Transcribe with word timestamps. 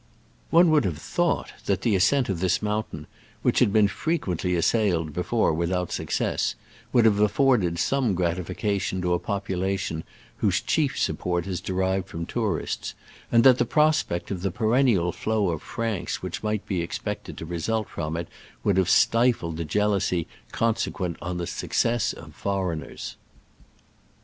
One 0.49 0.71
would 0.71 0.83
have 0.85 0.97
thought 0.97 1.53
that 1.67 1.81
the 1.83 1.93
as 1.95 2.03
cent 2.05 2.27
of 2.27 2.39
this 2.39 2.59
mountain, 2.59 3.05
which 3.43 3.59
had 3.59 3.71
been 3.71 3.87
frequently 3.87 4.55
assailed 4.55 5.13
before 5.13 5.53
without 5.53 5.91
suc 5.91 6.09
cess, 6.09 6.55
would 6.91 7.05
have 7.05 7.19
afforded 7.19 7.77
some 7.77 8.15
gratifi 8.15 8.57
cation 8.57 8.99
to 9.03 9.13
a 9.13 9.19
population 9.19 10.03
whose 10.37 10.59
chief 10.59 10.97
sup 10.97 11.19
port 11.19 11.45
is 11.45 11.61
derived 11.61 12.07
from 12.07 12.25
tourists, 12.25 12.95
and 13.31 13.43
that 13.43 13.59
the 13.59 13.63
prospect 13.63 14.31
of 14.31 14.41
the 14.41 14.49
perennial 14.49 15.11
flow 15.11 15.51
of 15.51 15.61
francs 15.61 16.23
which 16.23 16.41
might 16.41 16.65
be 16.65 16.81
expected 16.81 17.37
to 17.37 17.45
result 17.45 17.87
from 17.87 18.17
it 18.17 18.27
would 18.63 18.77
have 18.77 18.89
stifled 18.89 19.55
the 19.57 19.65
jealousy 19.65 20.25
consequent 20.51 21.15
on 21.21 21.37
the 21.37 21.45
success 21.45 22.11
of 22.11 22.33
foreigners. 22.33 23.17